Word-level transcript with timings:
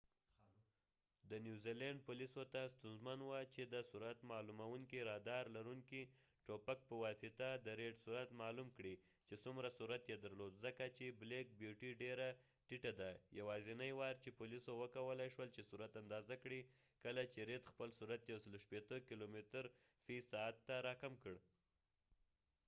د 1.29 1.31
نوزیلینډ 1.45 1.99
پولیسو 2.07 2.43
ته 2.53 2.61
ستونزمن 2.75 3.19
وه 3.23 3.39
چې 3.53 3.63
د 3.73 3.75
سرعت 3.91 4.19
معلومونکې 4.31 4.99
رادار 5.09 5.45
لرونکې 5.57 6.01
ټوپک 6.45 6.79
په 6.89 6.95
واسطه 7.03 7.47
د 7.65 7.67
ریډ 7.79 7.95
سرعت 8.05 8.29
معلوم 8.41 8.69
کړي 8.77 8.95
چې 9.27 9.35
څومره 9.43 9.69
سرعت 9.79 10.03
یې 10.11 10.17
درلود 10.25 10.53
ځکه 10.65 10.83
چې 10.97 11.17
بلیک 11.21 11.47
بیوټی 11.59 11.91
ډیره 12.03 12.27
ټیټه 12.67 12.91
ده 12.99 13.09
یواځنی 13.39 13.91
وار 13.99 14.15
چې 14.23 14.29
پولیسو 14.39 14.71
وکولای 14.81 15.29
شول 15.35 15.49
چې 15.55 15.67
سرعت 15.71 15.93
اندازه 16.01 16.35
کړي 16.43 16.61
کله 17.03 17.23
چې 17.33 17.39
رید 17.49 17.63
خپل 17.71 17.89
سرعت 17.99 18.21
160 18.29 19.07
کیلومتره 19.09 19.69
فی 20.05 20.17
ساعت 20.31 20.55
ته 20.67 20.75
راکم 20.87 21.13
کړ 21.23 21.35